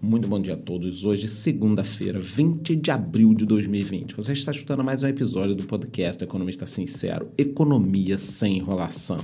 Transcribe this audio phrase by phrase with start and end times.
[0.00, 1.04] Muito bom dia a todos.
[1.04, 4.14] Hoje, segunda-feira, 20 de abril de 2020.
[4.14, 9.18] Você está escutando mais um episódio do podcast Economista Sincero, Economia sem enrolação.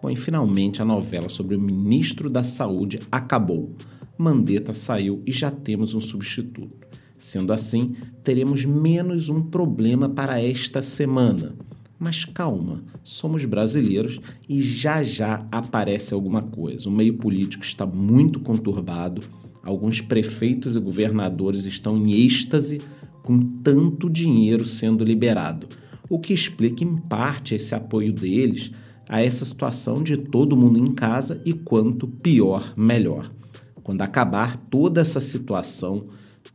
[0.00, 3.74] Bom, e finalmente a novela sobre o ministro da Saúde acabou.
[4.16, 6.86] Mandetta saiu e já temos um substituto.
[7.18, 11.56] Sendo assim, teremos menos um problema para esta semana.
[11.98, 16.88] Mas calma, somos brasileiros e já já aparece alguma coisa.
[16.88, 22.80] O meio político está muito conturbado Alguns prefeitos e governadores estão em êxtase
[23.22, 25.68] com tanto dinheiro sendo liberado,
[26.08, 28.72] o que explica em parte esse apoio deles
[29.08, 33.30] a essa situação de todo mundo em casa e quanto pior, melhor.
[33.82, 36.00] Quando acabar toda essa situação,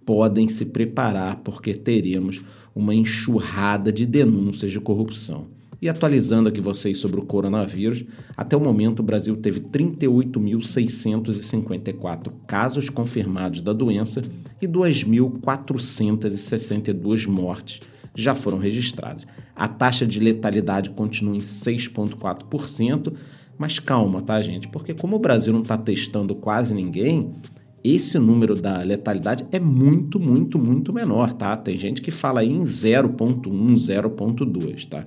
[0.06, 2.42] podem se preparar porque teremos
[2.74, 5.48] uma enxurrada de denúncias de corrupção.
[5.82, 8.04] E atualizando aqui vocês sobre o coronavírus,
[8.36, 14.24] até o momento o Brasil teve 38.654 casos confirmados da doença
[14.62, 17.82] e 2.462 mortes
[18.18, 19.26] já foram registradas.
[19.56, 23.14] A taxa de letalidade continua em 6,4%,
[23.58, 24.68] mas calma, tá, gente?
[24.68, 27.32] Porque como o Brasil não está testando quase ninguém,
[27.84, 31.56] esse número da letalidade é muito, muito, muito menor, tá?
[31.56, 35.04] Tem gente que fala aí em 0,1, 0,2, tá?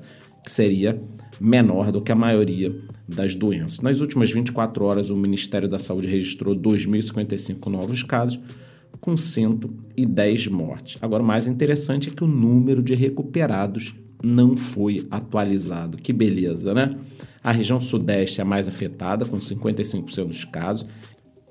[0.47, 1.01] Seria
[1.41, 2.75] menor do que a maioria
[3.09, 3.81] das doenças.
[3.81, 8.39] Nas últimas 24 horas, o Ministério da Saúde registrou 2.055 novos casos,
[9.01, 10.99] com 110 mortes.
[11.01, 15.97] Agora, o mais interessante é que o número de recuperados não foi atualizado.
[15.97, 16.91] Que beleza, né?
[17.43, 20.87] A região sudeste é a mais afetada, com 55% dos casos.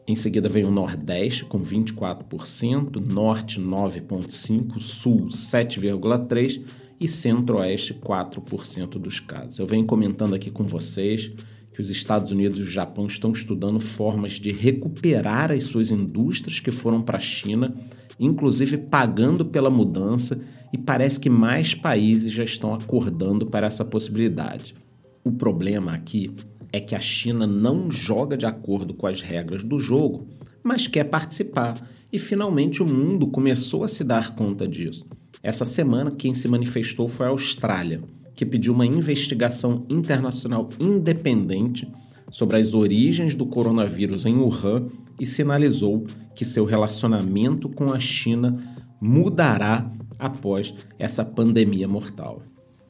[0.08, 6.64] Em seguida vem o Nordeste, com 24%, Norte, 9,5%, Sul, 7,3%,
[7.00, 9.58] e Centro-Oeste 4% dos casos.
[9.58, 11.32] Eu venho comentando aqui com vocês
[11.72, 16.60] que os Estados Unidos e o Japão estão estudando formas de recuperar as suas indústrias
[16.60, 17.74] que foram para a China,
[18.20, 20.42] inclusive pagando pela mudança,
[20.74, 24.76] e parece que mais países já estão acordando para essa possibilidade.
[25.24, 26.36] O problema aqui
[26.72, 30.28] é que a China não joga de acordo com as regras do jogo,
[30.64, 31.82] mas quer participar,
[32.12, 35.08] e finalmente o mundo começou a se dar conta disso.
[35.42, 38.02] Essa semana, quem se manifestou foi a Austrália,
[38.36, 41.90] que pediu uma investigação internacional independente
[42.30, 44.90] sobre as origens do coronavírus em Wuhan
[45.20, 46.06] e sinalizou
[46.36, 48.54] que seu relacionamento com a China
[49.02, 52.42] mudará após essa pandemia mortal.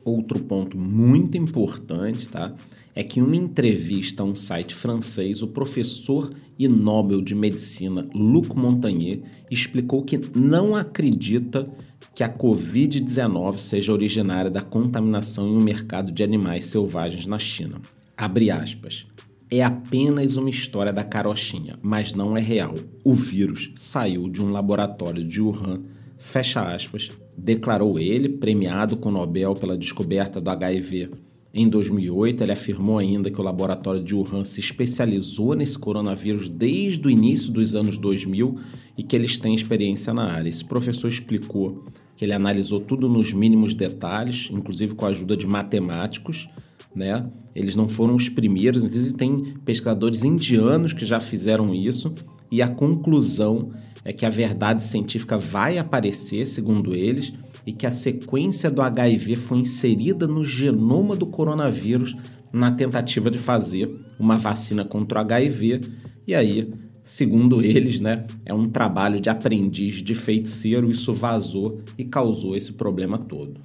[0.04, 2.54] Outro ponto muito importante, tá?
[2.96, 8.08] É que em uma entrevista a um site francês, o professor e Nobel de Medicina
[8.14, 9.22] Luc Montagnier
[9.52, 11.68] explicou que não acredita
[12.14, 17.80] que a Covid-19 seja originária da contaminação em um mercado de animais selvagens na China.
[18.18, 19.06] Abre aspas.
[19.50, 22.76] É apenas uma história da carochinha, mas não é real.
[23.04, 25.80] O vírus saiu de um laboratório de Wuhan,
[26.18, 31.09] fecha aspas, declarou ele, premiado com o Nobel pela descoberta do HIV.
[31.52, 37.08] Em 2008, ele afirmou ainda que o laboratório de Wuhan se especializou nesse coronavírus desde
[37.08, 38.59] o início dos anos 2000
[39.00, 40.50] e que eles têm experiência na área.
[40.50, 41.86] Esse professor explicou
[42.18, 46.50] que ele analisou tudo nos mínimos detalhes, inclusive com a ajuda de matemáticos,
[46.94, 47.24] né?
[47.56, 52.14] Eles não foram os primeiros, inclusive tem pesquisadores indianos que já fizeram isso,
[52.52, 53.72] e a conclusão
[54.04, 57.32] é que a verdade científica vai aparecer, segundo eles,
[57.66, 62.18] e que a sequência do HIV foi inserida no genoma do coronavírus
[62.52, 63.90] na tentativa de fazer
[64.20, 65.80] uma vacina contra o HIV,
[66.28, 66.70] e aí
[67.09, 72.74] Segundo eles, né, é um trabalho de aprendiz de feiticeiro, isso vazou e causou esse
[72.74, 73.59] problema todo.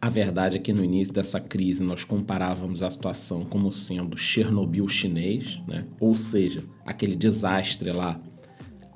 [0.00, 4.88] A verdade é que no início dessa crise nós comparávamos a situação como sendo Chernobyl
[4.88, 5.84] chinês, né?
[6.00, 8.18] ou seja, aquele desastre lá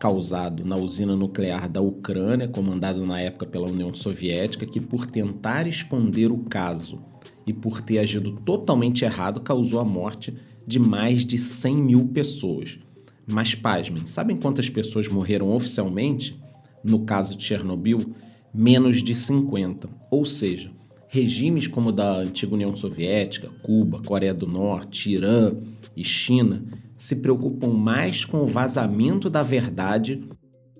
[0.00, 5.66] causado na usina nuclear da Ucrânia, comandada na época pela União Soviética, que por tentar
[5.66, 6.98] esconder o caso
[7.46, 10.34] e por ter agido totalmente errado causou a morte
[10.66, 12.78] de mais de 100 mil pessoas.
[13.26, 16.38] Mas pasmem, sabem quantas pessoas morreram oficialmente?
[16.82, 18.14] No caso de Chernobyl,
[18.52, 19.88] menos de 50.
[20.10, 20.70] Ou seja,
[21.08, 25.52] regimes como o da antiga União Soviética, Cuba, Coreia do Norte, Irã
[25.96, 26.62] e China
[26.98, 30.22] se preocupam mais com o vazamento da verdade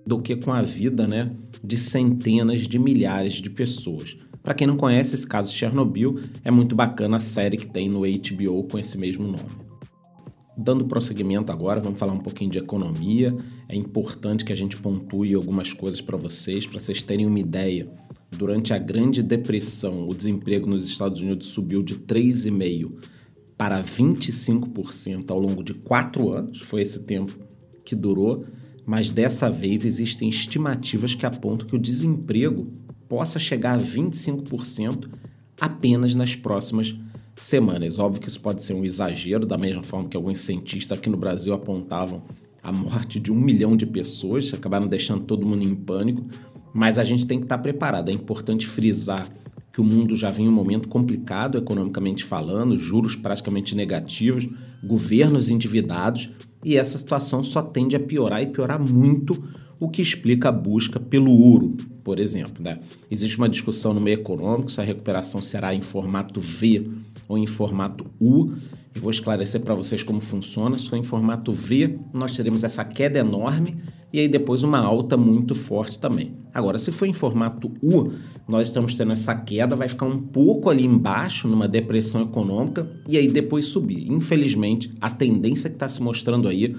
[0.05, 1.29] do que com a vida né,
[1.63, 4.17] de centenas de milhares de pessoas.
[4.41, 7.89] Para quem não conhece esse caso de Chernobyl, é muito bacana a série que tem
[7.89, 9.64] no HBO com esse mesmo nome.
[10.57, 13.35] Dando prosseguimento agora, vamos falar um pouquinho de economia.
[13.67, 17.85] É importante que a gente pontue algumas coisas para vocês, para vocês terem uma ideia.
[18.31, 22.89] Durante a Grande Depressão, o desemprego nos Estados Unidos subiu de 3,5%
[23.57, 26.61] para 25% ao longo de quatro anos.
[26.61, 27.37] Foi esse tempo
[27.83, 28.45] que durou.
[28.87, 32.65] mas dessa vez existem estimativas que apontam que o desemprego
[33.09, 35.09] possa chegar a 25%
[35.59, 36.95] apenas nas próximas
[37.35, 37.99] semanas.
[37.99, 41.17] Óbvio que isso pode ser um exagero, da mesma forma que alguns cientistas aqui no
[41.17, 42.23] Brasil apontavam
[42.63, 46.25] a morte de um milhão de pessoas, acabaram deixando todo mundo em pânico,
[46.73, 48.09] mas a gente tem que estar preparado.
[48.09, 49.27] É importante frisar
[49.71, 54.47] que o mundo já vem um momento complicado economicamente falando, juros praticamente negativos,
[54.83, 56.29] governos endividados,
[56.63, 59.43] e essa situação só tende a piorar e piorar muito,
[59.79, 62.63] o que explica a busca pelo ouro, por exemplo.
[62.63, 62.79] Né?
[63.11, 66.89] Existe uma discussão no meio econômico se a recuperação será em formato V
[67.27, 68.49] ou em formato U.
[68.95, 70.77] E vou esclarecer para vocês como funciona.
[70.77, 73.77] Se for em formato V, nós teremos essa queda enorme
[74.15, 76.31] e aí depois uma alta muito forte também.
[76.53, 78.11] Agora, se for em formato U,
[78.47, 83.17] nós estamos tendo essa queda, vai ficar um pouco ali embaixo, numa depressão econômica, e
[83.17, 84.09] aí depois subir.
[84.09, 86.77] Infelizmente, a tendência que está se mostrando aí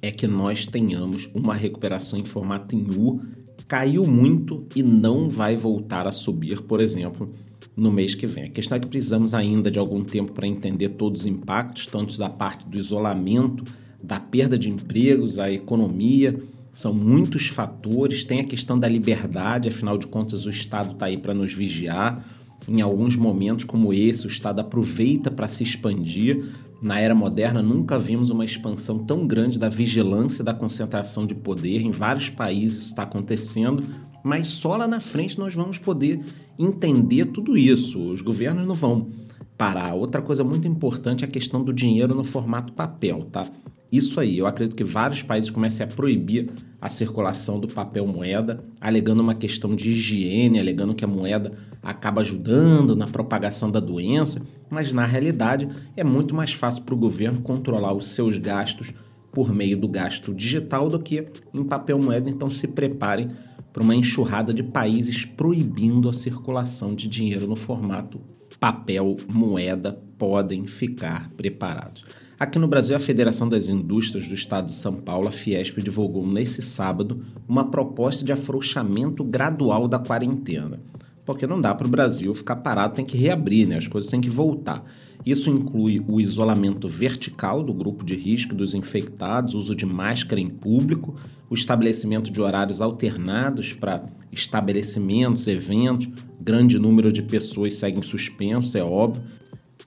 [0.00, 3.20] é que nós tenhamos uma recuperação em formato em U,
[3.66, 7.28] caiu muito e não vai voltar a subir, por exemplo,
[7.76, 8.44] no mês que vem.
[8.44, 12.18] A questão é que precisamos ainda de algum tempo para entender todos os impactos, tanto
[12.18, 13.64] da parte do isolamento,
[14.02, 16.42] da perda de empregos, a economia.
[16.70, 18.24] São muitos fatores.
[18.24, 22.24] Tem a questão da liberdade, afinal de contas, o Estado está aí para nos vigiar.
[22.68, 26.44] Em alguns momentos como esse, o Estado aproveita para se expandir.
[26.80, 31.34] Na era moderna, nunca vimos uma expansão tão grande da vigilância e da concentração de
[31.34, 31.80] poder.
[31.80, 33.84] Em vários países isso está acontecendo,
[34.24, 36.20] mas só lá na frente nós vamos poder
[36.58, 38.00] entender tudo isso.
[38.00, 39.08] Os governos não vão
[39.56, 39.94] parar.
[39.94, 43.46] Outra coisa muito importante é a questão do dinheiro no formato papel, tá?
[43.92, 46.50] Isso aí, eu acredito que vários países comecem a proibir
[46.80, 51.52] a circulação do papel moeda, alegando uma questão de higiene, alegando que a moeda
[51.82, 54.40] acaba ajudando na propagação da doença,
[54.70, 58.94] mas na realidade é muito mais fácil para o governo controlar os seus gastos
[59.30, 63.30] por meio do gasto digital do que em papel moeda, então se preparem
[63.72, 68.20] para uma enxurrada de países proibindo a circulação de dinheiro no formato
[68.60, 72.04] papel moeda, podem ficar preparados.
[72.38, 76.26] Aqui no Brasil, a Federação das Indústrias do Estado de São Paulo, a Fiesp, divulgou
[76.26, 77.16] nesse sábado
[77.48, 80.80] uma proposta de afrouxamento gradual da quarentena.
[81.24, 83.76] Porque não dá para o Brasil ficar parado, tem que reabrir, né?
[83.76, 84.84] as coisas têm que voltar.
[85.24, 90.48] Isso inclui o isolamento vertical do grupo de risco dos infectados, uso de máscara em
[90.48, 91.14] público,
[91.48, 94.02] o estabelecimento de horários alternados para
[94.32, 96.08] estabelecimentos, eventos,
[96.42, 99.22] grande número de pessoas seguem suspensos, é óbvio.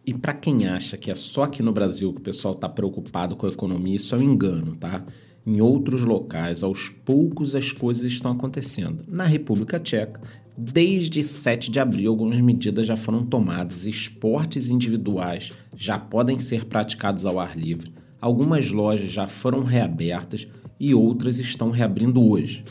[0.06, 3.36] E para quem acha que é só aqui no Brasil que o pessoal está preocupado
[3.36, 5.04] com a economia, isso é um engano, tá?
[5.46, 9.04] Em outros locais, aos poucos as coisas estão acontecendo.
[9.12, 10.22] Na República Tcheca,
[10.58, 13.86] Desde 7 de abril, algumas medidas já foram tomadas.
[13.86, 17.92] Esportes individuais já podem ser praticados ao ar livre.
[18.22, 20.48] Algumas lojas já foram reabertas
[20.80, 22.64] e outras estão reabrindo hoje.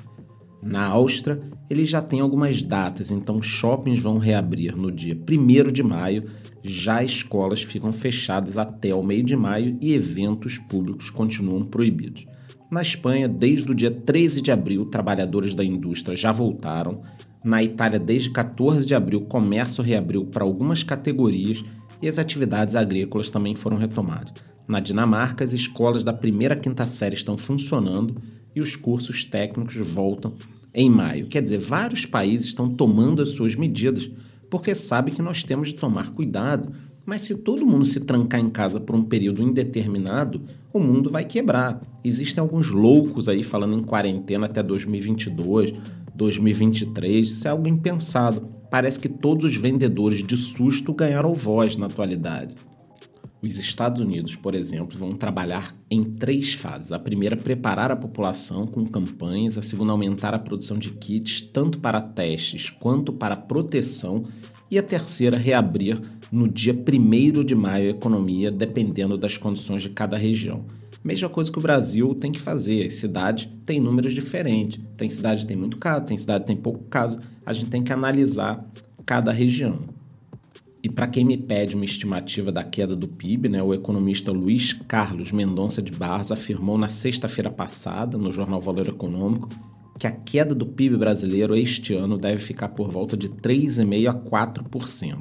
[0.64, 5.82] Na Áustria, eles já têm algumas datas, então shoppings vão reabrir no dia 1 de
[5.82, 6.24] maio,
[6.62, 12.24] já escolas ficam fechadas até o meio de maio e eventos públicos continuam proibidos.
[12.70, 16.98] Na Espanha, desde o dia 13 de abril, trabalhadores da indústria já voltaram.
[17.44, 21.62] Na Itália, desde 14 de abril, o comércio reabriu para algumas categorias
[22.00, 24.32] e as atividades agrícolas também foram retomadas.
[24.66, 28.14] Na Dinamarca, as escolas da primeira quinta série estão funcionando
[28.56, 30.32] e os cursos técnicos voltam
[30.74, 31.26] em maio.
[31.26, 34.10] Quer dizer, vários países estão tomando as suas medidas
[34.48, 36.72] porque sabem que nós temos de tomar cuidado.
[37.04, 40.40] Mas se todo mundo se trancar em casa por um período indeterminado,
[40.72, 41.78] o mundo vai quebrar.
[42.02, 45.74] Existem alguns loucos aí falando em quarentena até 2022,
[46.14, 48.48] 2023, isso é algo impensado.
[48.70, 52.54] Parece que todos os vendedores de susto ganharam voz na atualidade.
[53.42, 56.92] Os Estados Unidos, por exemplo, vão trabalhar em três fases.
[56.92, 59.58] A primeira, preparar a população com campanhas.
[59.58, 64.24] A segunda, aumentar a produção de kits, tanto para testes quanto para proteção.
[64.70, 65.98] E a terceira, reabrir
[66.32, 70.64] no dia 1 de maio a economia, dependendo das condições de cada região.
[71.04, 72.86] Mesma coisa que o Brasil tem que fazer.
[72.86, 74.80] As cidades têm números diferentes.
[74.96, 77.18] Tem cidade que tem muito caso, tem cidade que tem pouco caso.
[77.44, 78.64] A gente tem que analisar
[79.04, 79.80] cada região.
[80.82, 84.72] E para quem me pede uma estimativa da queda do PIB, né, o economista Luiz
[84.72, 89.50] Carlos Mendonça de Barros afirmou na sexta-feira passada, no jornal Valor Econômico,
[89.98, 94.14] que a queda do PIB brasileiro este ano deve ficar por volta de 3,5% a
[94.14, 95.18] 4%.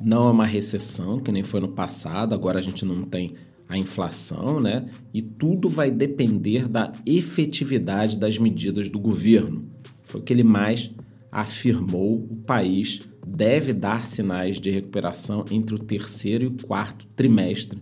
[0.00, 3.34] Não é uma recessão, que nem foi no passado, agora a gente não tem
[3.68, 4.86] a inflação, né?
[5.12, 9.62] E tudo vai depender da efetividade das medidas do governo.
[10.04, 10.92] Foi o que ele mais
[11.30, 12.26] afirmou.
[12.30, 17.78] O país deve dar sinais de recuperação entre o terceiro e o quarto trimestre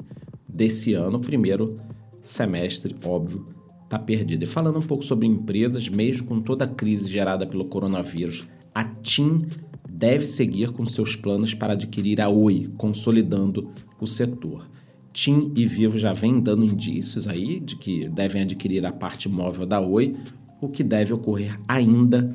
[0.48, 1.20] desse ano.
[1.20, 1.76] Primeiro
[2.22, 3.44] semestre, óbvio,
[3.84, 4.44] está perdida.
[4.44, 8.84] E falando um pouco sobre empresas, mesmo com toda a crise gerada pelo coronavírus, a
[8.84, 9.42] TIM
[9.88, 14.73] deve seguir com seus planos para adquirir a Oi, consolidando o setor.
[15.14, 19.64] TIM e Vivo já vêm dando indícios aí de que devem adquirir a parte móvel
[19.64, 20.16] da Oi,
[20.60, 22.26] o que deve ocorrer ainda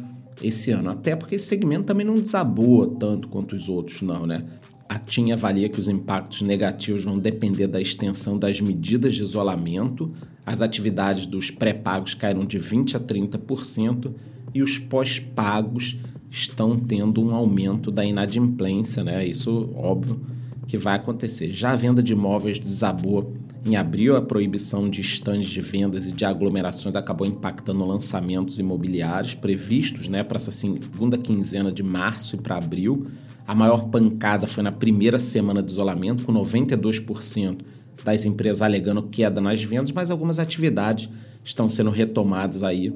[0.41, 0.89] esse ano.
[0.89, 4.39] Até porque esse segmento também não desaboa tanto quanto os outros, não, né?
[4.87, 10.11] A TIM avalia que os impactos negativos vão depender da extensão das medidas de isolamento,
[10.45, 14.13] as atividades dos pré-pagos caíram de 20% a 30%
[14.53, 15.99] e os pós-pagos
[16.31, 19.27] estão tendo um aumento da inadimplência, né?
[19.27, 20.21] Isso, óbvio,
[20.69, 21.51] que vai acontecer.
[21.51, 23.33] Já a venda de imóveis desabou
[23.65, 29.33] em abril, a proibição de estandes de vendas e de aglomerações acabou impactando lançamentos imobiliários
[29.33, 33.07] previstos né, para essa segunda quinzena de março e para abril.
[33.47, 37.61] A maior pancada foi na primeira semana de isolamento, com 92%
[38.05, 41.09] das empresas alegando queda nas vendas, mas algumas atividades
[41.43, 42.91] estão sendo retomadas aí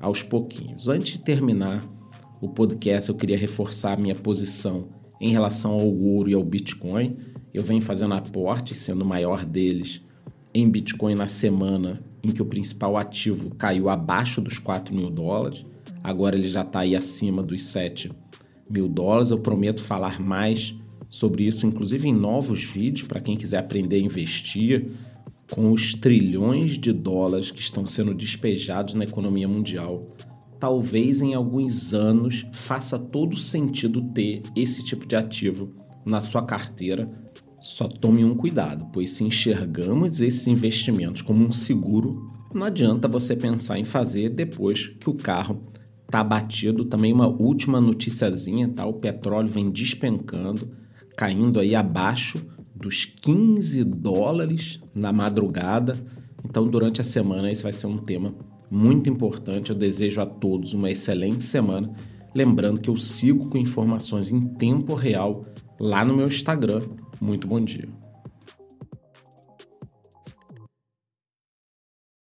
[0.00, 0.88] aos pouquinhos.
[0.88, 1.84] Antes de terminar
[2.40, 4.88] o podcast, eu queria reforçar a minha posição
[5.22, 7.12] em relação ao ouro e ao Bitcoin.
[7.54, 10.02] Eu venho fazendo aporte, sendo o maior deles,
[10.52, 15.64] em Bitcoin na semana em que o principal ativo caiu abaixo dos 4 mil dólares.
[16.02, 18.10] Agora ele já está aí acima dos 7
[18.68, 19.30] mil dólares.
[19.30, 20.74] Eu prometo falar mais
[21.08, 24.88] sobre isso, inclusive em novos vídeos, para quem quiser aprender a investir
[25.50, 30.00] com os trilhões de dólares que estão sendo despejados na economia mundial.
[30.62, 35.74] Talvez em alguns anos faça todo sentido ter esse tipo de ativo
[36.06, 37.10] na sua carteira
[37.60, 43.34] só tome um cuidado, pois se enxergamos esses investimentos como um seguro, não adianta você
[43.34, 45.60] pensar em fazer depois que o carro
[46.04, 46.84] está batido.
[46.84, 48.86] Também uma última noticiazinha, tá?
[48.86, 50.70] O petróleo vem despencando,
[51.16, 52.40] caindo aí abaixo
[52.72, 55.98] dos 15 dólares na madrugada.
[56.44, 58.32] Então, durante a semana, esse vai ser um tema
[58.72, 59.70] muito importante.
[59.70, 61.92] Eu desejo a todos uma excelente semana.
[62.34, 65.44] Lembrando que eu sigo com informações em tempo real
[65.78, 66.80] lá no meu Instagram,
[67.20, 68.01] muito bom dia.